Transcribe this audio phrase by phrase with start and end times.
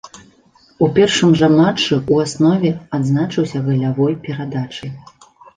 [0.85, 4.91] У першым жа матчы ў аснове адзначыўся галявой перадачай.